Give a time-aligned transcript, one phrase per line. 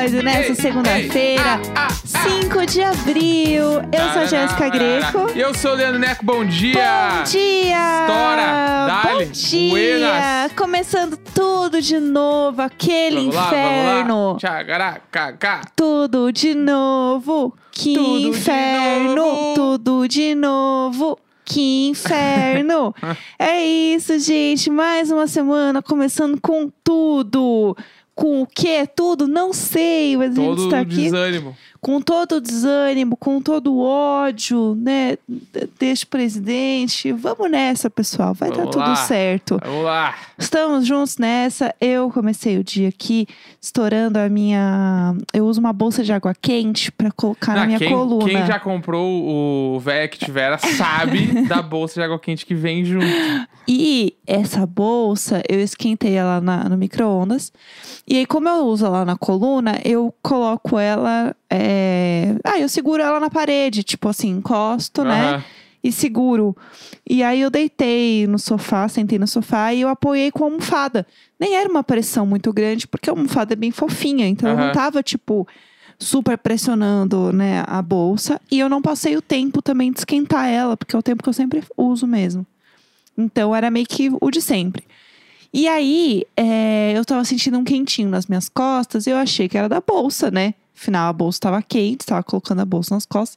[0.00, 1.60] episódio nessa segunda-feira,
[2.04, 3.64] 5 de abril.
[3.92, 5.30] Eu sou a Jéssica Greco.
[5.34, 7.18] E eu sou o Leandro Neco, bom dia!
[7.18, 8.00] Bom dia!
[8.00, 8.86] Estoura!
[8.86, 9.24] Dale!
[9.26, 9.70] Bom dia!
[9.70, 10.52] Buenas!
[10.52, 14.38] Começando tudo de novo, aquele Vamos inferno.
[14.42, 15.60] lá.
[15.76, 19.14] Tudo de novo, que Tudo de inferno!
[19.14, 19.54] novo.
[19.54, 21.18] Tudo de novo.
[21.44, 22.94] Que inferno!
[23.38, 24.70] é isso, gente.
[24.70, 27.76] Mais uma semana começando com tudo.
[28.20, 28.86] Com o quê?
[28.86, 29.26] Tudo?
[29.26, 31.56] Não sei, mas a gente Todo está aqui desânimo.
[31.80, 35.16] Com todo o desânimo, com todo o ódio, né,
[35.78, 37.10] deste presidente.
[37.12, 38.34] Vamos nessa, pessoal.
[38.34, 38.96] Vai dar Vamos tudo lá.
[38.96, 39.58] certo.
[39.64, 40.14] Vamos lá.
[40.38, 41.74] Estamos juntos nessa.
[41.80, 43.26] Eu comecei o dia aqui
[43.60, 45.14] estourando a minha.
[45.32, 48.24] Eu uso uma bolsa de água quente para colocar na Ah, minha quem, coluna.
[48.24, 52.84] quem já comprou o véia que tivera sabe da bolsa de água quente que vem
[52.84, 53.06] junto.
[53.66, 57.52] E essa bolsa, eu esquentei ela na- no micro-ondas.
[58.06, 61.34] E aí, como eu uso ela na coluna, eu coloco ela.
[61.50, 65.30] É, Ah, eu seguro ela na parede, tipo assim, encosto, né?
[65.34, 65.44] Aham.
[65.82, 66.56] e seguro.
[67.08, 71.06] E aí eu deitei no sofá, sentei no sofá e eu apoiei com a almofada.
[71.38, 74.72] Nem era uma pressão muito grande, porque a almofada é bem fofinha, então eu não
[74.72, 75.48] tava, tipo,
[75.98, 78.40] super pressionando, né, a bolsa.
[78.50, 81.28] E eu não passei o tempo também de esquentar ela, porque é o tempo que
[81.28, 82.46] eu sempre uso mesmo.
[83.16, 84.84] Então era meio que o de sempre.
[85.52, 89.58] E aí, é, eu tava sentindo um quentinho nas minhas costas e eu achei que
[89.58, 90.54] era da bolsa, né?
[90.80, 93.36] Afinal, a bolsa tava quente, tava colocando a bolsa nas costas.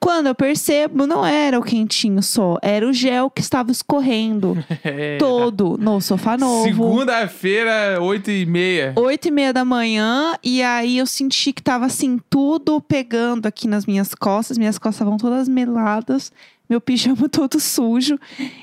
[0.00, 5.16] Quando eu percebo, não era o quentinho só, era o gel que estava escorrendo É.
[5.16, 6.64] todo no sofá novo.
[6.64, 8.92] Segunda-feira, 8 e meia.
[8.96, 13.66] Oito e meia da manhã, e aí eu senti que tava assim, tudo pegando aqui
[13.66, 14.58] nas minhas costas.
[14.58, 16.30] Minhas costas estavam todas meladas,
[16.68, 18.18] meu pijama todo sujo.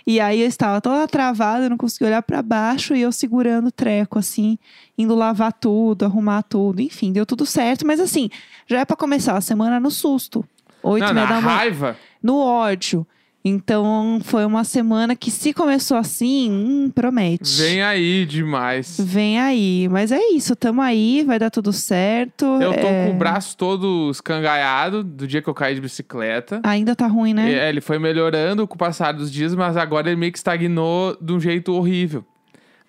[0.06, 3.68] E aí eu estava toda travada, eu não conseguia olhar pra baixo e eu segurando
[3.68, 4.58] o treco, assim,
[4.98, 6.82] indo lavar tudo, arrumar tudo.
[6.82, 8.30] Enfim, deu tudo certo, mas assim,
[8.68, 10.46] já é pra começar a semana no susto.
[10.82, 11.98] Oito Não, e meia da manhã raiva.
[12.22, 13.08] no ódio.
[13.46, 17.58] Então, foi uma semana que, se começou assim, hum, promete.
[17.62, 18.98] Vem aí demais.
[18.98, 19.90] Vem aí.
[19.92, 22.46] Mas é isso, tamo aí, vai dar tudo certo.
[22.62, 23.08] Eu tô é...
[23.08, 26.62] com o braço todo escangaiado do dia que eu caí de bicicleta.
[26.64, 27.52] Ainda tá ruim, né?
[27.52, 31.18] É, ele foi melhorando com o passar dos dias, mas agora ele meio que estagnou
[31.20, 32.24] de um jeito horrível.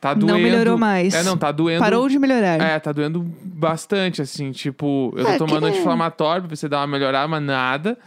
[0.01, 0.39] Tá Não doendo.
[0.43, 1.15] melhorou mais.
[1.15, 1.81] É, não, tá doendo.
[1.81, 2.61] Parou de melhorar.
[2.61, 6.81] É, tá doendo bastante, assim, tipo, eu tô É, tomando que- anti-inflamatório pra se dá
[6.81, 7.99] uma melhorada, mas nada.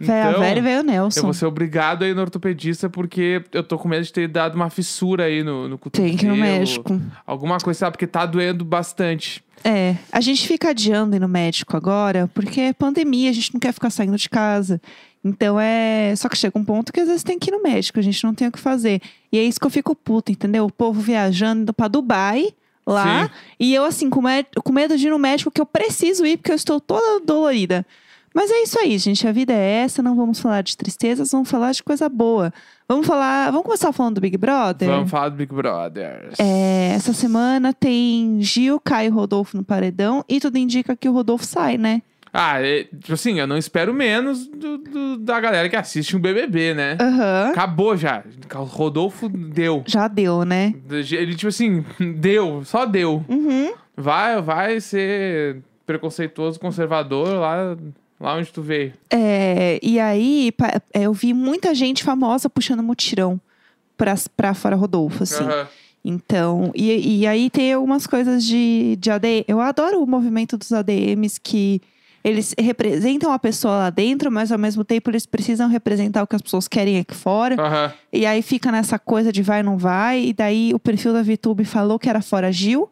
[0.00, 1.22] Véia então, velha e veio eu Nelson.
[1.22, 4.54] vou ser obrigado a ir no ortopedista porque eu tô com medo de ter dado
[4.54, 6.08] uma fissura aí no, no cotovelo.
[6.08, 7.00] Tem que ir no médico.
[7.26, 7.92] Alguma coisa, sabe?
[7.92, 9.42] Porque tá doendo bastante.
[9.64, 13.60] É, a gente fica adiando ir no médico agora, porque é pandemia, a gente não
[13.60, 14.80] quer ficar saindo de casa.
[15.24, 16.14] Então é.
[16.16, 18.22] Só que chega um ponto que às vezes tem que ir no médico, a gente
[18.22, 19.00] não tem o que fazer.
[19.32, 20.64] E é isso que eu fico puta, entendeu?
[20.64, 22.48] O povo viajando pra Dubai,
[22.86, 23.30] lá, Sim.
[23.60, 24.22] e eu assim, com
[24.72, 27.84] medo de ir no médico, que eu preciso ir, porque eu estou toda dolorida.
[28.34, 29.26] Mas é isso aí, gente.
[29.26, 32.52] A vida é essa, não vamos falar de tristezas, vamos falar de coisa boa.
[32.88, 33.50] Vamos falar.
[33.50, 34.88] Vamos começar falando do Big Brother?
[34.88, 36.38] Vamos falar do Big Brothers.
[36.38, 41.12] É, essa semana tem Gil, Caio e Rodolfo no paredão e tudo indica que o
[41.12, 42.02] Rodolfo sai, né?
[42.30, 46.20] Ah, é, tipo assim, eu não espero menos do, do- da galera que assiste um
[46.20, 46.98] BBB, né?
[47.00, 47.48] Aham.
[47.50, 48.22] Acabou já.
[48.54, 49.82] O Rodolfo deu.
[49.86, 50.74] Já deu, né?
[51.10, 51.82] Ele, tipo assim,
[52.16, 53.24] deu, só deu.
[53.28, 53.72] Uhum.
[53.96, 57.74] Vai, vai ser preconceituoso, conservador lá,
[58.20, 58.92] lá onde tu veio.
[59.10, 60.52] É, e aí,
[60.92, 63.40] é, eu vi muita gente famosa puxando mutirão
[63.96, 65.44] pra, pra fora Rodolfo, assim.
[65.44, 65.68] Aham.
[66.04, 69.44] Então, e, e aí tem algumas coisas de, de ADM.
[69.46, 71.82] Eu adoro o movimento dos ADMs que
[72.22, 76.36] eles representam a pessoa lá dentro, mas ao mesmo tempo eles precisam representar o que
[76.36, 77.60] as pessoas querem aqui fora.
[77.60, 77.92] Aham.
[78.12, 80.26] E aí fica nessa coisa de vai, não vai.
[80.26, 82.88] E daí o perfil da VTube falou que era fora Gil,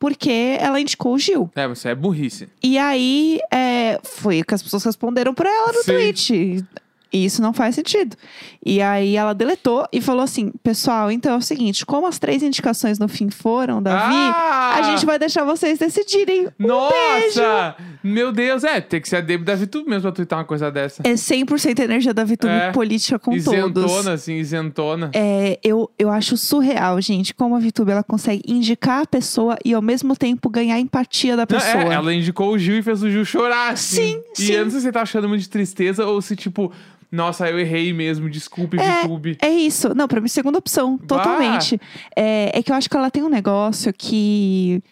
[0.00, 1.50] porque ela indicou o Gil.
[1.54, 2.48] É, você é burrice.
[2.62, 5.92] E aí é, foi o que as pessoas responderam pra ela no Sim.
[5.92, 6.64] tweet.
[7.12, 8.16] E isso não faz sentido.
[8.64, 12.42] E aí ela deletou e falou assim: pessoal, então é o seguinte: como as três
[12.42, 14.74] indicações no fim foram, Davi, Ah!
[14.76, 16.46] a gente vai deixar vocês decidirem.
[16.60, 17.74] Um Nossa!
[18.02, 20.70] Meu Deus, é, tem que ser a Debbie da VTube mesmo pra twittar uma coisa
[20.70, 21.02] dessa.
[21.04, 22.70] É 100% energia da VTube É.
[22.72, 24.06] política com isentona, todos.
[24.06, 25.10] assim, isentona.
[25.12, 29.74] É, eu, eu acho surreal, gente, como a VTube ela consegue indicar a pessoa e
[29.74, 31.82] ao mesmo tempo ganhar a empatia da Não, pessoa.
[31.84, 34.00] é, ela indicou o Gil e fez o Gil chorar, assim.
[34.00, 34.52] Sim, E sim.
[34.52, 36.72] eu não sei se você tá achando muito de tristeza ou se, tipo,
[37.10, 39.36] nossa, eu errei mesmo, desculpe, É, VTube.
[39.42, 39.94] É isso.
[39.94, 41.80] Não, pra mim, segunda opção, totalmente.
[42.14, 44.82] É, é que eu acho que ela tem um negócio que.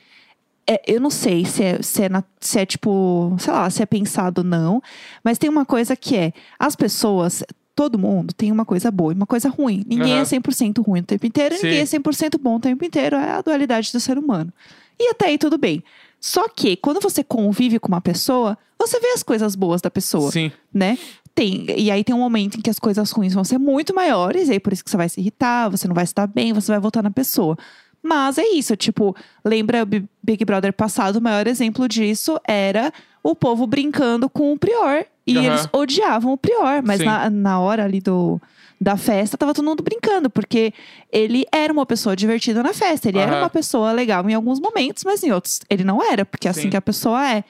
[0.66, 3.82] é, eu não sei se é, se, é na- se é tipo, sei lá, se
[3.82, 4.82] é pensado ou não,
[5.24, 7.42] mas tem uma coisa que é: as pessoas,
[7.74, 9.84] todo mundo tem uma coisa boa e uma coisa ruim.
[9.86, 10.22] Ninguém Aham.
[10.22, 11.66] é 100% ruim o tempo inteiro, Sim.
[11.68, 13.16] ninguém é 100% bom o tempo inteiro.
[13.16, 14.52] É a dualidade do ser humano.
[14.98, 15.82] E até aí tudo bem.
[16.20, 20.32] Só que quando você convive com uma pessoa, você vê as coisas boas da pessoa,
[20.32, 20.50] Sim.
[20.74, 20.98] né?
[21.38, 24.48] Tem, e aí tem um momento em que as coisas ruins vão ser muito maiores,
[24.48, 26.72] e aí por isso que você vai se irritar, você não vai estar bem, você
[26.72, 27.56] vai voltar na pessoa.
[28.02, 29.14] Mas é isso, tipo,
[29.44, 32.92] lembra o Bi- Big Brother passado, o maior exemplo disso era
[33.22, 35.04] o povo brincando com o Prior.
[35.26, 35.46] E Aham.
[35.46, 37.04] eles odiavam o Prior, mas Sim.
[37.04, 38.40] na, na hora ali do,
[38.80, 40.72] da festa tava todo mundo brincando, porque
[41.12, 43.42] ele era uma pessoa divertida na festa, ele era Aham.
[43.42, 46.62] uma pessoa legal em alguns momentos, mas em outros ele não era, porque é assim
[46.62, 46.70] Sim.
[46.70, 47.44] que a pessoa é.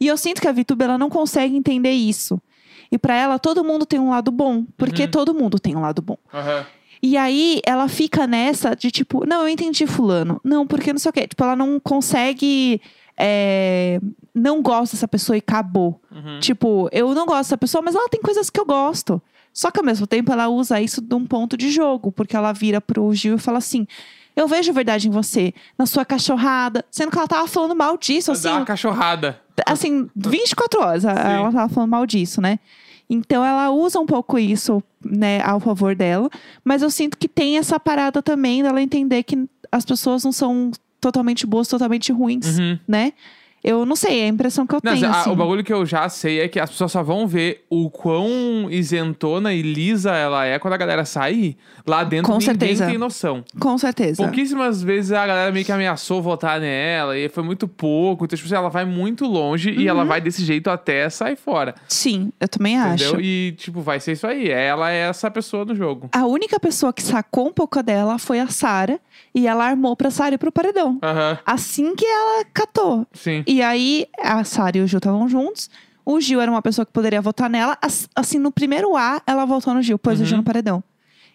[0.00, 2.40] E eu sinto que a Vitube ela não consegue entender isso.
[2.94, 5.10] E pra ela todo mundo tem um lado bom, porque Uhum.
[5.10, 6.16] todo mundo tem um lado bom.
[6.32, 6.64] Aham.
[7.02, 10.40] E aí ela fica nessa de tipo, não, eu entendi fulano.
[10.44, 11.26] Não, porque não sei o quê.
[11.26, 12.80] Tipo, ela não consegue.
[13.16, 14.00] é,
[14.34, 16.00] não gosta dessa pessoa e acabou.
[16.10, 16.38] Uhum.
[16.40, 19.20] Tipo, eu não gosto dessa pessoa, mas ela tem coisas que eu gosto.
[19.52, 22.52] Só que ao mesmo tempo ela usa isso de um ponto de jogo, porque ela
[22.52, 23.86] vira pro Gil e fala assim:
[24.34, 26.84] Eu vejo verdade em você, na sua cachorrada.
[26.90, 29.40] Sendo que ela tava falando mal disso, assim, Dá uma cachorrada.
[29.66, 31.08] assim, 24 horas Sim.
[31.10, 32.58] ela tava falando mal disso, né?
[33.08, 36.28] Então ela usa um pouco isso, né, ao favor dela.
[36.64, 40.70] Mas eu sinto que tem essa parada também dela entender que as pessoas não são
[41.00, 42.78] totalmente boas, totalmente ruins, Uhum.
[42.88, 43.12] né?
[43.64, 45.06] Eu não sei, é a impressão que eu Não, tenho.
[45.06, 45.30] a- assim.
[45.30, 48.68] o bagulho que eu já sei é que as pessoas só vão ver o quão
[48.70, 51.56] isentona e lisa ela é quando a galera sair.
[51.86, 52.86] Lá dentro Com ninguém certeza.
[52.86, 53.42] tem noção.
[53.58, 54.22] Com certeza.
[54.22, 58.24] Pouquíssimas vezes a galera meio que ameaçou votar nela e foi muito pouco.
[58.24, 59.88] Então, tipo assim, ela vai muito longe e Uhum.
[59.88, 61.74] ela vai desse jeito até sair fora.
[61.88, 63.12] Sim, eu também Entendeu?
[63.12, 63.20] acho.
[63.20, 64.50] E, tipo, vai ser isso aí.
[64.50, 66.08] Ela é essa pessoa no jogo.
[66.12, 69.00] A única pessoa que sacou um pouco dela foi a Sara.
[69.34, 70.98] E ela armou pra Sara ir pro paredão.
[71.02, 73.06] Aham, Assim que ela catou.
[73.12, 73.42] sim.
[73.46, 75.68] E aí, a Sara e o Gil estavam juntos.
[76.04, 77.78] O Gil era uma pessoa que poderia votar nela.
[77.80, 80.28] As- Assim, no primeiro A, ela votou no Gil, pôs o Uhum.
[80.28, 80.82] Gil no paredão.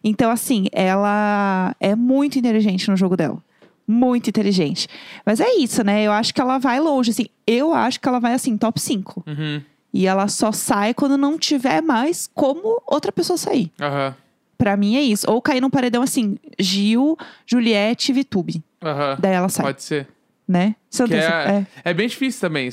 [0.03, 3.41] Então, assim, ela é muito inteligente no jogo dela.
[3.87, 4.87] Muito inteligente.
[5.25, 6.03] Mas é isso, né?
[6.03, 7.25] Eu acho que ela vai longe, assim.
[7.47, 9.23] Eu acho que ela vai, assim, top 5.
[9.27, 9.61] Uhum,
[9.91, 13.71] E ela só sai quando não tiver mais como outra pessoa sair.
[13.81, 14.15] aham,
[14.57, 15.25] Pra mim é isso.
[15.31, 17.17] Ou cair num paredão, assim, Gil,
[17.47, 18.63] Juliette e Vitube.
[18.83, 19.17] aham.
[19.19, 20.07] Daí ela sai, Pode ser.
[20.49, 20.75] Né?
[20.89, 21.65] Você Que é, é.
[21.91, 22.69] é bem difícil também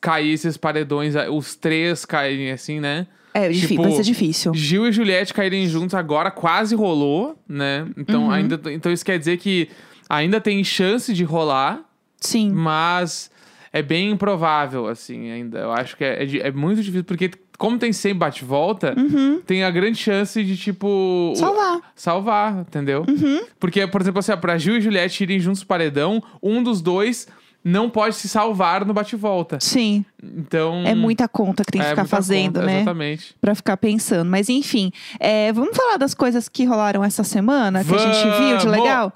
[0.00, 3.06] cair esses paredões, os três caírem assim, né?
[3.32, 4.52] É, difí- Tipo, vai ser difícil.
[4.54, 7.86] Gil e Juliette caírem juntos agora quase rolou, né?
[7.96, 8.30] Então, Uhum.
[8.30, 9.70] ainda, então isso quer dizer que
[10.08, 11.80] ainda tem chance de rolar,
[12.20, 12.50] Sim.
[12.52, 13.30] mas
[13.72, 15.58] é bem improvável, assim, ainda.
[15.58, 18.94] Eu acho que é, é é muito difícil, porque como tem 100 bate-volta,
[19.44, 20.86] tem a grande chance de, tipo...
[20.86, 21.34] o- Uhum.
[21.34, 21.80] Salvar.
[21.94, 23.04] Salvar, entendeu?
[23.08, 23.40] Uhum.
[23.58, 27.26] Porque, por exemplo, assim, pra Gil e Juliette irem juntos pro paredão, um dos dois
[27.64, 29.58] não pode se salvar no bate-volta.
[29.60, 30.04] Sim.
[30.22, 30.84] Então...
[30.86, 32.76] É muita conta que tem que é ficar fazendo, conta, né?
[32.76, 33.34] Exatamente.
[33.40, 34.30] Pra ficar pensando.
[34.30, 38.56] Mas enfim, é, vamos falar das coisas que rolaram essa semana, que a gente viu
[38.58, 38.80] de Vamos!
[38.80, 39.12] legal?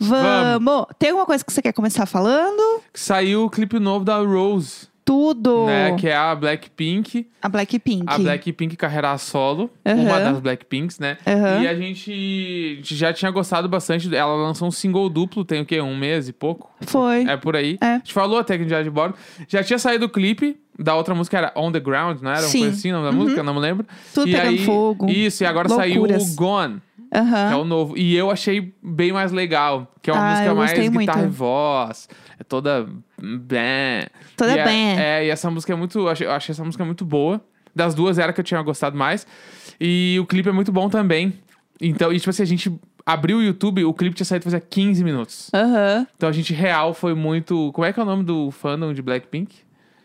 [0.00, 0.86] Vamos!
[0.98, 2.80] Tem alguma coisa que você quer começar falando?
[2.94, 5.66] Saiu o clipe novo da Rose, Tudo!
[5.66, 5.94] né?
[5.96, 7.28] Que é a Blackpink.
[7.42, 8.04] A Blackpink.
[8.06, 9.70] A Blackpink carreira solo.
[9.84, 10.00] Aham.
[10.00, 11.18] Uma das Blackpinks, né?
[11.26, 11.62] Aham.
[11.62, 14.14] E a gente, a gente já tinha gostado bastante.
[14.14, 15.80] Ela lançou um single duplo, tem o quê?
[15.82, 16.70] Um mês e pouco?
[16.80, 17.24] Foi.
[17.28, 17.76] É por aí.
[17.80, 17.86] É.
[17.86, 19.14] A gente falou até que Diário de Bordo.
[19.48, 22.40] Já tinha saído o clipe da outra música, era On The Ground, não era?
[22.40, 22.60] Uma Sim.
[22.60, 23.42] coisa assim, o nome da música?
[23.42, 23.86] Não me lembro.
[24.14, 25.10] Tudo e pegando aí, fogo.
[25.10, 26.22] Isso, e agora Loucuras.
[26.22, 26.80] saiu o Gone.
[27.10, 27.96] Que é o novo.
[27.98, 29.92] E eu achei bem mais legal.
[30.00, 31.32] Que é uma Ah, música mais guitarra muito.
[31.34, 32.08] e voz.
[32.38, 32.86] É toda.
[33.20, 34.06] Bem.
[34.36, 34.98] Toda e é- bem.
[35.00, 35.98] É, e essa música é muito.
[35.98, 37.40] Eu achei, eu achei essa música muito boa.
[37.74, 39.26] Das duas era que eu tinha gostado mais.
[39.80, 41.34] E o clipe é muito bom também.
[41.80, 42.72] Então, e tipo assim, a gente
[43.06, 45.50] abriu o YouTube, o clipe tinha saído fazia 15 minutos.
[45.54, 46.06] Aham.
[46.16, 47.70] Então a gente real foi muito.
[47.72, 49.56] Como é que é o nome do fandom de Blackpink?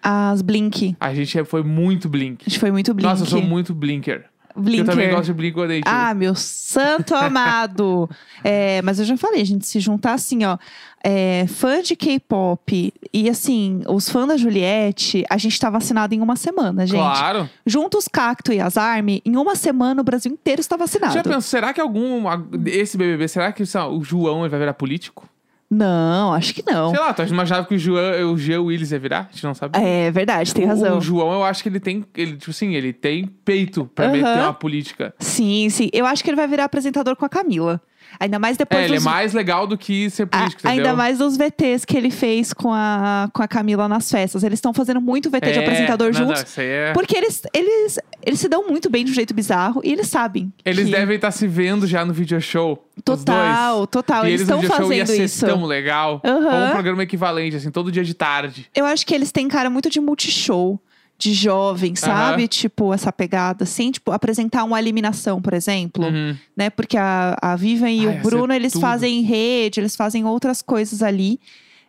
[0.02, 0.96] As Blink.
[1.00, 2.44] A gente foi muito Blink.
[2.46, 3.10] A gente foi muito Blink.
[3.10, 4.26] Nossa, eu sou muito Blinker.
[4.56, 4.86] Blinker.
[4.86, 5.84] Eu também gosto de Blink 182.
[5.86, 8.10] Ah, meu santo amado!
[8.44, 10.58] É, mas eu já falei, a gente se juntar assim, ó.
[11.04, 16.22] É, fã de K-pop e assim, os fãs da Juliette, a gente tá vacinado em
[16.22, 16.98] uma semana, gente.
[16.98, 17.48] Claro.
[17.64, 21.14] Junto os Cacto e as Army, em uma semana o Brasil inteiro está vacinado.
[21.14, 22.24] Já pensou, será que algum.
[22.66, 25.30] Esse BBB, será que o João ele vai virar político?
[25.70, 26.92] Não, acho que não.
[26.92, 29.28] Sei lá, tu imaginava que o João, o Jean Willis ia virar?
[29.30, 29.78] A gente não sabe.
[29.78, 30.98] É verdade, tem razão.
[30.98, 32.06] O João, eu acho que ele tem.
[32.16, 34.14] Ele, tipo assim, ele tem peito pra Aham.
[34.14, 35.14] meter uma política.
[35.20, 35.90] Sim, sim.
[35.92, 37.82] Eu acho que ele vai virar apresentador com a Camila.
[38.20, 39.04] Ainda mais depois É, ele é dos...
[39.06, 40.86] mais legal do que ser A- político, entendeu?
[40.86, 44.44] ainda mais dos VTs que ele fez com a, com a Camila nas festas.
[44.44, 46.44] Eles estão fazendo muito VT de É, apresentador não, não, juntos.
[46.44, 49.82] isso aí é- Porque eles, eles, eles se dão muito bem de um jeito bizarro
[49.84, 50.52] e eles sabem.
[50.64, 52.82] Eles que- devem estar se vendo já no video show.
[53.04, 54.26] Total, total.
[54.26, 55.46] E Eles estão show ia fazendo ser isso.
[55.46, 56.22] tão legal.
[56.24, 56.50] Aham.
[56.50, 58.68] Como um programa equivalente, assim, todo dia de tarde.
[58.74, 60.80] Eu acho que eles têm cara muito de multishow.
[61.18, 62.44] De jovem, sabe?
[62.44, 62.48] Aham.
[62.48, 66.06] Tipo, essa pegada, assim, tipo, apresentar uma eliminação, por exemplo.
[66.06, 66.36] Uhum.
[66.58, 66.70] né?
[66.70, 68.82] Porque a, a Vivian e Ah, o ia Bruno, ser eles tudo.
[68.82, 71.40] fazem rede, eles fazem outras coisas ali.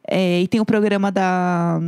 [0.06, 1.80] É, e tem o programa da,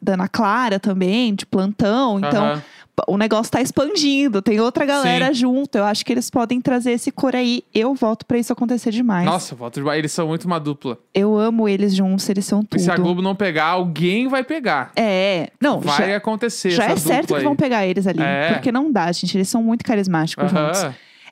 [0.00, 2.18] da Ana Clara também, de plantão.
[2.20, 2.62] Então, Aham.
[3.08, 4.40] O negócio tá expandindo.
[4.40, 5.76] Tem outra galera junto.
[5.76, 7.62] Eu acho que eles podem trazer esse cor aí.
[7.74, 9.24] Eu voto pra isso acontecer demais.
[9.26, 9.98] Nossa, eu voto demais.
[9.98, 10.98] Eles são muito uma dupla.
[11.12, 12.80] Eu amo eles juntos, eles são E tudo.
[12.80, 14.92] se a Globo não pegar, alguém vai pegar.
[14.96, 16.70] É, não, Vai já, acontecer.
[16.70, 17.42] já é certo que aí.
[17.44, 18.22] vão pegar eles ali.
[18.22, 18.52] É.
[18.54, 19.36] Porque não dá, gente.
[19.36, 20.86] Eles são muito carismáticos juntos.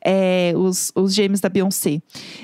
[0.04, 2.00] É, os, os gêmeos da Beyoncé.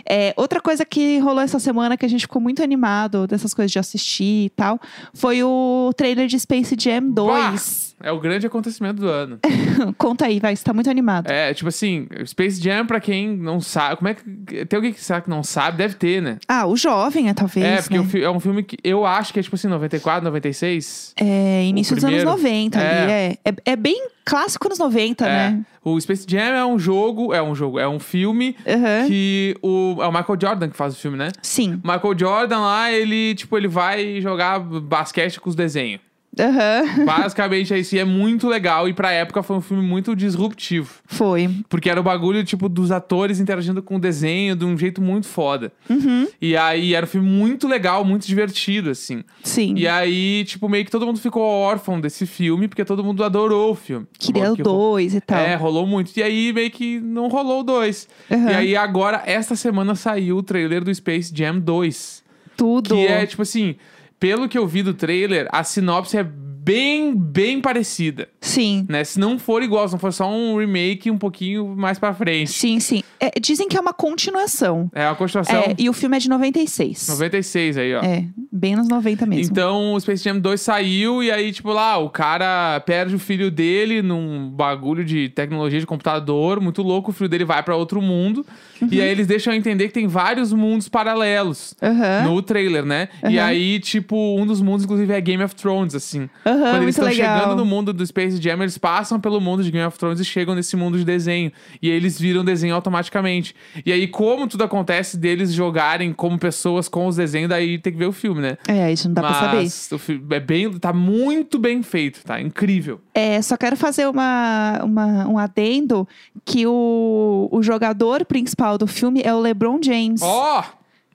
[0.09, 3.71] É, outra coisa que rolou essa semana que a gente ficou muito animado dessas coisas
[3.73, 4.79] de assistir e tal,
[5.13, 7.89] foi o trailer de Space Jam 2.
[8.01, 9.41] É o grande acontecimento do ano.
[9.99, 11.29] Conta aí, vai, você tá muito animado.
[11.29, 13.97] É, tipo assim, Space Jam, pra quem não sabe.
[13.97, 14.65] Como é que.
[14.67, 15.79] Tem alguém que será que não sabe?
[15.79, 16.39] Deve ter, né?
[16.47, 17.67] Ah, o jovem, é, talvez.
[17.67, 18.25] é, porque né?
[18.25, 21.13] é um filme que eu acho que é tipo assim, 94, 96.
[21.21, 22.39] É, início dos anos primeiro.
[22.41, 23.39] 90 ali, É.
[23.45, 23.51] é.
[23.51, 23.55] é.
[23.73, 25.29] É bem clássico anos 90, É.
[25.29, 25.65] né?
[25.85, 29.07] O Space Jam é um jogo, é um jogo, é um filme Aham.
[29.07, 31.31] que o, é o Michael Jordan que faz o filme, né?
[31.43, 31.81] Sim.
[31.85, 36.01] Michael Jordan lá, ele, tipo, ele vai jogar basquete com os desenhos.
[36.39, 37.05] Aham.
[37.05, 37.97] Basicamente é isso.
[37.97, 38.89] E é muito legal.
[38.89, 40.93] E pra época foi um filme muito disruptivo.
[41.07, 41.49] Foi.
[41.69, 45.27] Porque era o bagulho, tipo, dos atores interagindo com o desenho de um jeito muito
[45.27, 45.73] foda.
[45.91, 46.29] Uhum.
[46.41, 49.25] E aí era um filme muito legal, muito divertido, assim.
[49.43, 49.75] Sim.
[49.77, 53.73] E aí, tipo, meio que todo mundo ficou órfão desse filme, porque todo mundo adorou
[53.73, 54.07] o filme.
[54.19, 55.39] Queria o Que ro- dois e tal.
[55.41, 56.17] É, rolou muito.
[56.17, 58.09] E aí, meio que não rolou o dois.
[58.31, 58.51] Aham.
[58.51, 62.23] E aí, agora, esta semana saiu o trailer do Space Jam 2.
[62.57, 62.95] Tudo.
[62.95, 63.77] Que é, tipo assim,
[64.19, 66.27] pelo que eu vi do trailer, a sinopse é
[66.69, 68.29] bem, bem parecida.
[68.43, 68.85] Sim.
[68.89, 69.03] Né?
[69.03, 72.51] Se não for igual, se não for só um remake um pouquinho mais pra frente.
[72.51, 73.03] Sim, sim.
[73.19, 74.91] É, dizem que é uma continuação.
[74.95, 77.09] É uma continuação É, e o filme é de 96.
[77.09, 78.03] 96 aí, ó.
[78.03, 79.51] É, bem nos 90 mesmo.
[79.51, 83.51] Então, o Space Jam 2 saiu e aí, tipo, lá, o cara perde o filho
[83.51, 88.03] dele num bagulho de tecnologia de computador, muito louco, o filho dele vai pra outro
[88.03, 88.45] mundo.
[88.81, 88.89] Uhum.
[88.93, 91.75] E aí eles deixam entender que tem vários mundos paralelos.
[91.83, 92.25] Aham.
[92.25, 93.09] No trailer, né?
[93.25, 93.47] E Aham.
[93.47, 96.29] aí, tipo, um dos mundos, inclusive, é Game of Thrones, assim.
[96.59, 97.39] Aham, Quando eles estão legal.
[97.41, 100.25] chegando no mundo do Space Jam, eles passam pelo mundo de Game of Thrones e
[100.25, 101.53] chegam nesse mundo de desenho.
[101.81, 103.55] E aí eles viram desenho automaticamente.
[103.85, 107.99] E aí, como tudo acontece deles jogarem como pessoas com os desenhos, daí tem que
[107.99, 108.59] ver o filme, né?
[108.67, 109.57] É, isso não dá pra saber.
[109.59, 112.41] Mas o filme é bem, tá muito bem feito, tá?
[112.41, 113.01] Incrível.
[113.15, 116.07] É, só quero fazer uma, uma- um adendo
[116.45, 120.21] que o, o jogador principal do filme é o LeBron James.
[120.23, 120.65] Ó!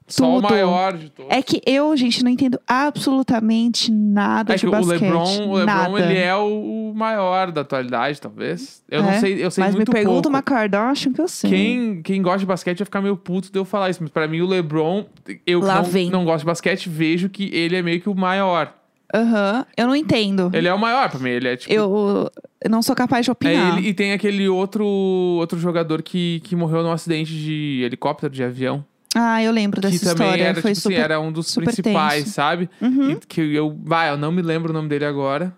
[0.07, 0.49] Só o Tudo.
[0.51, 1.31] maior de todos.
[1.31, 5.01] É que eu, gente, não entendo absolutamente nada É de que o basquete.
[5.01, 8.83] LeBron, o LeBron ele é o, o maior da atualidade, talvez.
[8.89, 9.19] Eu não É?
[9.19, 10.29] sei, eu sei Mas me muito pergunta pouco.
[10.29, 11.49] uma Kardashian que eu sei.
[11.49, 14.27] Quem, quem gosta de basquete vai ficar meio puto de eu falar isso, mas pra
[14.27, 15.05] mim o LeBron,
[15.45, 16.09] eu que Lá não, vem.
[16.09, 18.73] não gosto de basquete, vejo que ele é meio que o maior.
[19.15, 20.49] Aham, eu não entendo.
[20.53, 22.31] Ele é o maior pra mim, ele é tipo Eu,
[22.67, 23.77] não sou capaz de é opinar.
[23.77, 28.43] ele e tem aquele outro outro jogador que, que morreu num acidente de helicóptero, de
[28.43, 28.83] avião.
[29.15, 30.43] Ah, eu lembro que dessa também história.
[30.43, 30.93] era, Foi tipo super.
[30.95, 32.33] assim, era um dos principais, tenso.
[32.35, 32.69] sabe?
[32.81, 33.11] Uhum.
[33.11, 35.53] E que eu, vai, eu não me lembro o nome dele agora.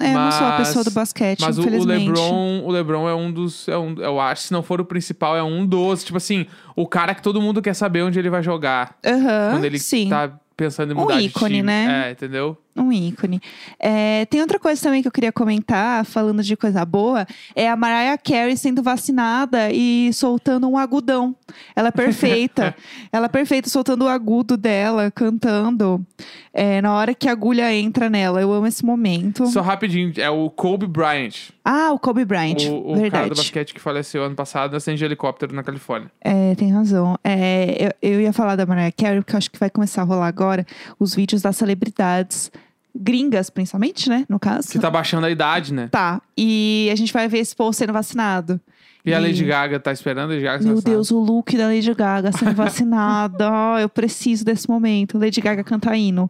[0.00, 2.08] É, eu não sou a mas- pessoa do basquete, Mas o, o infelizmente.
[2.08, 5.34] LeBron, o LeBron é um dos, é um, eu acho, se não for o principal,
[5.36, 8.42] é um dos, tipo assim, o cara que todo mundo quer saber onde ele vai
[8.42, 10.08] jogar Aham, quando ele sim.
[10.10, 11.62] tá pensando em Um mudar de ícone, time.
[11.62, 12.08] né?
[12.08, 12.58] É, entendeu?
[12.76, 13.40] Um ícone.
[13.78, 17.76] É, tem outra coisa também que eu queria comentar, falando de coisa boa, é a
[17.76, 21.34] Mariah Carey sendo vacinada e soltando um agudão.
[21.74, 22.74] Ela é perfeita.
[23.12, 26.04] Ela é perfeita, soltando o agudo dela, cantando.
[26.52, 28.40] é, na hora que a agulha entra nela.
[28.40, 29.46] Eu amo esse momento.
[29.46, 32.56] Só rapidinho, é o Kobe Bryant, Ah, o Kobe Bryant.
[32.68, 33.28] o, o cara verdade.
[33.30, 36.10] do basquete que faleceu ano passado no acidente de helicóptero na Califórnia.
[36.20, 37.16] É, tem razão.
[37.24, 40.04] É, eu, eu ia falar da Mariah Carey, porque eu acho que vai começar a
[40.04, 40.66] rolar agora
[40.98, 42.50] os vídeos das celebridades
[43.00, 44.24] gringas, principalmente, né?
[44.28, 44.68] No caso.
[44.68, 45.88] Que tá baixando a idade, né?
[45.90, 46.20] Tá.
[46.36, 48.60] E a gente vai ver esse povo sendo vacinado.
[49.06, 50.82] E a Lady Gaga tá esperando a Lady Gaga Meu.
[50.82, 53.48] Deus, o look da Lady Gaga sendo vacinada.
[53.48, 55.16] Ó, eu preciso desse momento.
[55.16, 56.28] Lady Gaga canta hino.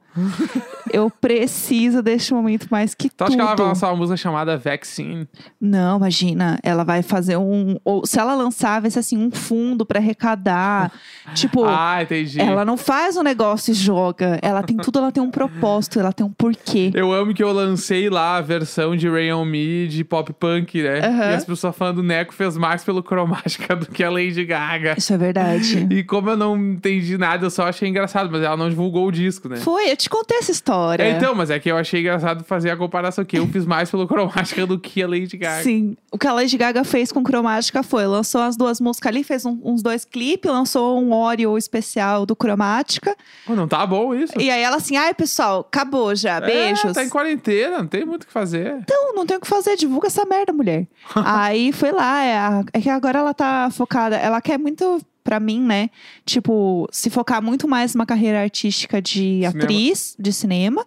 [0.93, 3.37] eu preciso deste momento mais que Tu acha tudo.
[3.37, 5.27] que ela vai lançar uma música chamada Vaccine?
[5.59, 6.59] Não, imagina.
[6.63, 7.77] Ela vai fazer um.
[7.83, 10.93] Ou se ela lançar, vai ser assim, um fundo pra arrecadar.
[11.35, 11.65] tipo.
[11.65, 12.39] Ah, entendi.
[12.41, 14.39] Ela não faz um negócio e joga.
[14.43, 16.91] Ela tem tudo, ela tem um propósito, ela tem um porquê.
[16.95, 20.83] Eu amo que eu lancei lá a versão de Rain On Me de pop punk,
[20.83, 20.99] né?
[21.01, 21.31] Aham.
[21.31, 24.95] E as pessoas falando, o Neco fez mais pelo cromática do que a Lady Gaga.
[24.99, 25.87] Isso é verdade.
[25.91, 29.13] E como eu não entendi nada, eu só achei engraçado, mas ela não divulgou o
[29.13, 29.57] disco, né?
[29.57, 31.03] Foi, eu te contei essa história.
[31.03, 33.91] É, então, mas é que eu achei engraçado fazer a comparação que eu fiz mais
[33.91, 35.63] pelo cromática do que a Lady Gaga.
[35.63, 35.97] Sim.
[36.11, 39.45] O que a Lady Gaga fez com Cromática foi: lançou as duas músicas ali, fez
[39.45, 43.15] um- uns dois clipes, lançou um Oreo especial do Cromática.
[43.47, 44.33] Pô, não tá bom isso?
[44.41, 46.85] E aí ela assim: ai, pessoal, acabou já, beijos.
[46.85, 48.77] É, tá em quarentena, não tem muito o que fazer.
[48.81, 50.87] Então, não tem o que fazer, divulga essa merda, mulher.
[51.15, 55.41] aí foi lá, é, a- é que agora ela tá focada, ela quer muito pra
[55.41, 55.91] mim, né?
[56.25, 59.49] Tipo, se focar muito mais numa carreira artística de Cinema.
[59.65, 60.87] atriz de cinema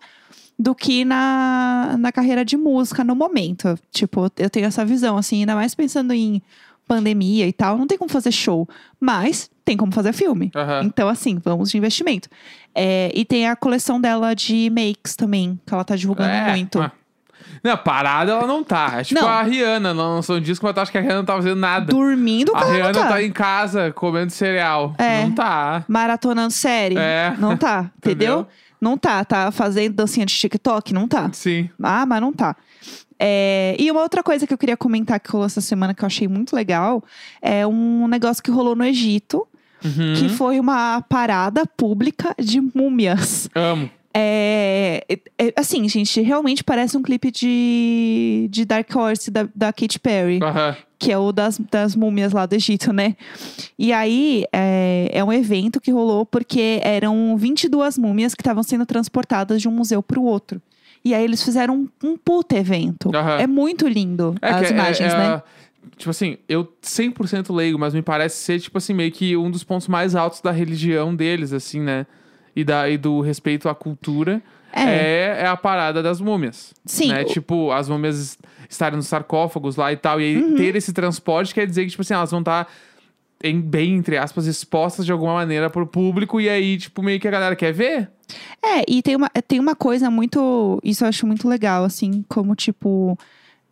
[0.58, 3.78] do que na, na carreira de música no momento.
[3.92, 6.42] Tipo, eu tenho essa visão, assim, ainda mais pensando em
[6.88, 8.68] pandemia e tal, não tem como fazer show,
[9.00, 10.52] mas tem como fazer filme.
[10.56, 10.82] Aham.
[10.86, 12.28] Então, assim, vamos de investimento.
[12.74, 16.82] É, e tem a coleção dela de makes também, que ela tá divulgando É, muito.
[16.82, 16.92] ah.
[17.64, 19.00] Não, parada ela não tá.
[19.00, 19.28] É tipo Não.
[19.28, 21.86] a Rihanna, ela lançou um disco, mas acho que a Rihanna não tá fazendo nada.
[21.92, 23.08] Dormindo, a cara, Rihanna não tá.
[23.10, 24.94] tá em casa comendo cereal.
[24.98, 25.24] É.
[25.24, 25.84] Não tá.
[25.88, 26.96] Maratonando série.
[26.98, 27.34] É.
[27.38, 28.40] Não tá, entendeu?
[28.42, 28.48] Entendeu?
[28.82, 29.24] Não tá.
[29.26, 30.94] Tá fazendo dancinha de TikTok?
[30.94, 31.30] Não tá.
[31.34, 31.70] Sim.
[31.84, 32.56] Ah, mas não tá.
[33.22, 36.08] É, e uma outra coisa que eu queria comentar que rolou essa semana que eu
[36.08, 37.04] achei muito legal
[37.42, 39.46] é um negócio que rolou no Egito,
[39.84, 40.14] Uhum.
[40.18, 43.50] que foi uma parada pública de múmias.
[43.56, 43.90] Amo.
[44.22, 49.72] É, é- é- assim, gente, realmente parece um clipe de, de Dark Horse da, da
[49.72, 50.76] Katy Perry Aham.
[50.98, 53.16] que é o das, das múmias lá do Egito, né?
[53.78, 58.86] E aí, é, é um evento que rolou porque eram 22 múmias que estavam sendo
[58.86, 60.62] transportadas de um museu para o outro.
[61.04, 63.10] E aí eles fizeram um, um puta evento.
[63.16, 63.38] Aham.
[63.40, 65.42] É muito lindo É as é- imagens, né?
[65.96, 69.64] Tipo assim, eu 100% leigo, mas me parece ser, tipo assim, meio que um dos
[69.64, 72.06] pontos mais altos da religião deles, assim, né?
[72.56, 74.42] E, da, e do respeito à cultura.
[74.72, 74.84] É.
[74.84, 76.74] É, é a parada das múmias.
[76.86, 77.22] Sim, Né?
[77.24, 78.38] o- Tipo, as múmias
[78.70, 80.22] estarem nos sarcófagos lá e tal.
[80.22, 80.56] E aí Uhum.
[80.56, 82.68] ter esse transporte quer dizer que, tipo assim, elas vão estar.
[83.42, 87.28] Em, bem, entre aspas, expostas de alguma maneira pro público, e aí, tipo, meio que
[87.28, 88.10] a galera quer ver.
[88.62, 90.78] É, e tem uma, tem uma coisa muito.
[90.84, 93.18] Isso eu acho muito legal, assim, como tipo.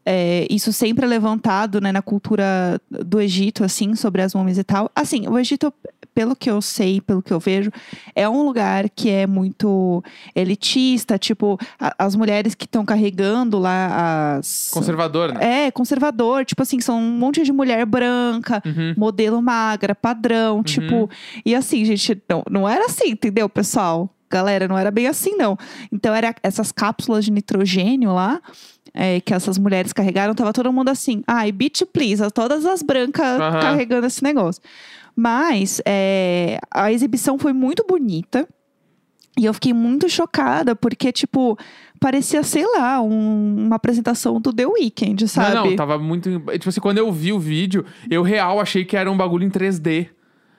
[0.05, 4.63] é, isso sempre é levantado né, na cultura do Egito, assim, sobre as múmias e
[4.63, 4.89] tal.
[4.95, 5.71] Assim, o Egito,
[6.17, 7.69] pelo que eu sei, pelo que eu vejo,
[8.15, 10.03] é um lugar que é muito
[10.35, 14.71] elitista, tipo, a- as mulheres que estão carregando lá as.
[14.73, 15.67] Conservador, né?
[15.67, 18.95] É, conservador, tipo assim, são um monte de mulher branca, Uhum.
[18.97, 21.07] modelo magra, padrão, tipo.
[21.45, 24.09] E assim, gente, não, não era assim, entendeu, pessoal?
[24.29, 25.55] Galera, não era bem assim, não.
[25.91, 28.41] Então, era essas cápsulas de nitrogênio lá.
[28.93, 33.39] É, que essas mulheres carregaram, tava todo mundo assim, ai, beach please, todas as brancas
[33.39, 33.59] Aham.
[33.59, 34.61] carregando esse negócio.
[35.15, 38.47] Mas é, a exibição foi muito bonita.
[39.39, 41.55] E eu fiquei muito chocada, porque, tipo,
[41.99, 45.55] parecia, sei lá, um- uma apresentação do The Weeknd, sabe?
[45.55, 46.39] Não, não, tava muito.
[46.53, 49.49] Tipo assim, quando eu vi o vídeo, eu real achei que era um bagulho em
[49.51, 50.09] 3D.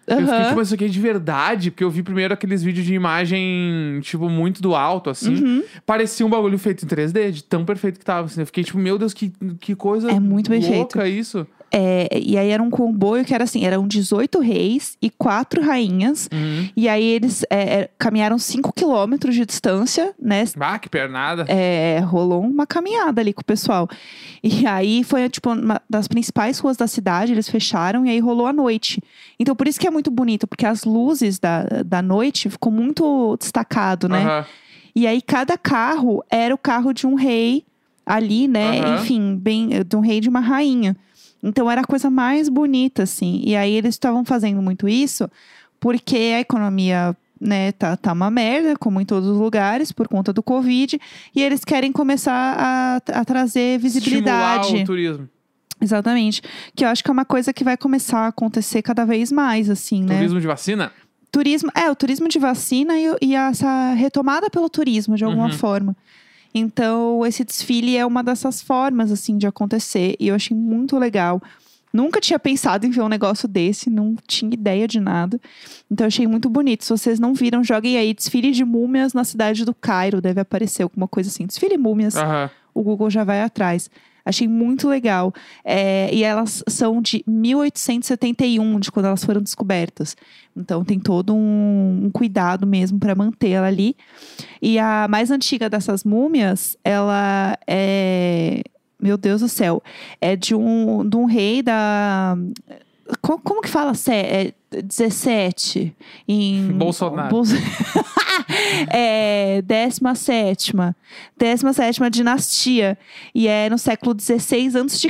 [0.08, 0.48] Eu fiquei, Aham.
[0.48, 4.28] tipo, isso aqui é de verdade, porque eu vi primeiro aqueles vídeos de imagem, tipo,
[4.28, 5.34] muito do alto, assim.
[5.34, 5.62] Uhum.
[5.84, 8.26] Parecia um bagulho feito em 3D, de tão perfeito que tava.
[8.26, 8.40] Assim.
[8.40, 11.46] Eu fiquei, tipo, meu Deus, que, que coisa É muito bem louca isso.
[11.70, 16.28] É, e aí era um comboio que era assim, eram 18 reis e quatro rainhas.
[16.32, 16.68] Uhum.
[16.76, 20.44] E aí eles é, é, caminharam 5 quilômetros de distância, né?
[20.58, 21.44] Ah, que pernada.
[21.48, 23.88] É, rolou uma caminhada ali com o pessoal.
[24.42, 28.46] E aí foi, tipo, uma das principais ruas da cidade, eles fecharam e aí rolou
[28.46, 29.02] a noite.
[29.38, 33.36] Então, por isso que é muito bonito, porque as luzes da, da noite ficou muito
[33.38, 34.24] destacado, né?
[34.24, 34.46] Aham.
[34.94, 37.64] E aí cada carro era o carro de um rei
[38.04, 38.80] ali, né?
[38.80, 38.94] Aham.
[38.96, 40.96] Enfim, bem, de um rei e de uma rainha.
[41.42, 43.40] Então era a coisa mais bonita, assim.
[43.44, 45.30] E aí eles estavam fazendo muito isso
[45.80, 50.32] porque a economia, né, tá, tá uma merda, como em todos os lugares, por conta
[50.32, 51.00] do Covid.
[51.34, 54.60] E eles querem começar a, a trazer visibilidade.
[54.62, 55.28] Estimular o turismo.
[55.80, 56.42] Exatamente.
[56.74, 59.70] Que eu acho que é uma coisa que vai começar a acontecer cada vez mais,
[59.70, 60.16] assim, né?
[60.16, 60.92] Turismo de vacina?
[61.30, 65.52] turismo, é, o turismo de vacina e, e essa retomada pelo turismo, de alguma Uhum.
[65.52, 65.96] forma.
[66.54, 70.16] Então, esse desfile é uma dessas formas, assim, de acontecer.
[70.18, 71.40] E eu achei muito legal.
[71.92, 75.40] Nunca tinha pensado em ver um negócio desse, não tinha ideia de nada.
[75.90, 76.84] Então, achei muito bonito.
[76.84, 80.20] Se vocês não viram, joguem aí desfile de múmias na cidade do Cairo.
[80.20, 81.46] Deve aparecer alguma coisa assim.
[81.46, 82.50] Desfile múmias Aham.
[82.74, 83.90] o Google já vai atrás.
[84.28, 85.32] Achei muito legal.
[85.64, 90.14] É, e elas são de 1871, de quando elas foram descobertas.
[90.54, 93.96] Então tem todo um, um cuidado mesmo para manter ela ali.
[94.60, 98.62] E a mais antiga dessas múmias, ela é.
[99.00, 99.82] Meu Deus do céu.
[100.20, 102.36] É de um, de um rei da.
[103.22, 103.94] Co- Como, que fala?
[103.94, 105.94] Sé- É 17?
[106.28, 106.72] Em.
[106.72, 107.30] Bolsonaro.
[107.30, 107.54] Bolso-
[108.90, 110.72] é, 17.
[111.38, 112.98] 17 dinastia.
[113.34, 115.08] E é no século XVI a.C.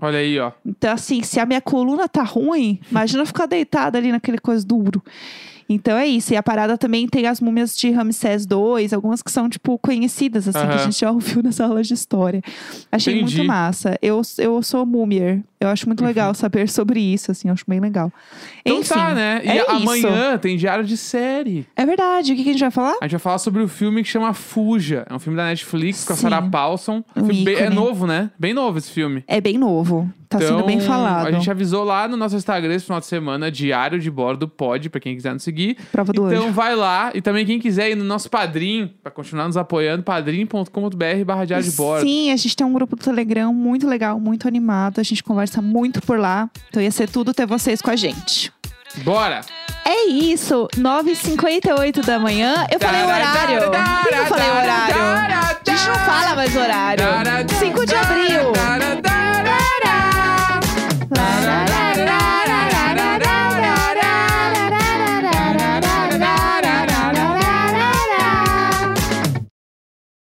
[0.00, 0.52] Olha aí, ó.
[0.64, 5.02] Então, assim, se a minha coluna tá ruim, imagina ficar deitada ali naquele coisa duro.
[5.68, 6.32] Então é isso.
[6.34, 10.48] E a parada também tem as múmias de Ramsés II, algumas que são, tipo, conhecidas,
[10.48, 12.42] assim, que a gente já ouviu nas aulas de história.
[12.90, 13.36] Achei Entendi.
[13.36, 13.96] muito massa.
[14.02, 15.42] Eu, eu sou múmier.
[15.62, 18.10] Eu acho muito legal saber sobre isso, assim, eu acho bem legal.
[18.64, 19.42] Então Enfim, tá, né?
[19.44, 19.70] E é isso.
[19.70, 21.66] amanhã tem diário de série.
[21.76, 22.32] É verdade.
[22.32, 22.94] O que, que a gente vai falar?
[23.00, 25.04] A gente vai falar sobre o filme que chama Fuja.
[25.08, 26.22] É um filme da Netflix com a Sim.
[26.22, 27.04] Sarah Paulson.
[27.14, 28.30] Um Filme bem- é novo, né?
[28.38, 29.22] Bem novo esse filme.
[29.28, 30.10] É bem novo.
[30.30, 31.26] Tá sendo bem Então, falado.
[31.26, 34.88] A gente avisou lá no nosso Instagram esse final de semana, Diário de Bordo pode,
[34.88, 35.76] pra quem quiser nos seguir.
[35.90, 36.52] Prova do então anjo.
[36.52, 37.10] vai lá.
[37.12, 41.64] E também quem quiser ir no nosso padrinho, pra continuar nos apoiando, padrim.com.br barra diário
[41.68, 42.02] de bordo.
[42.06, 45.00] Sim, a gente tem um grupo do Telegram muito legal, muito animado.
[45.00, 46.48] A gente conversa muito por lá.
[46.68, 48.52] Então ia ser tudo ter vocês com a gente.
[49.02, 49.40] Bora!
[49.84, 52.66] É isso, 9h58 da manhã.
[52.70, 53.70] Eu falei o horário.
[54.02, 54.96] Por que eu falei o horário?
[54.96, 57.04] A gente não fala mais horário.
[57.58, 58.52] 5 de abril.